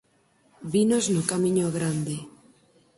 [0.73, 2.15] Vinos no camiño grande.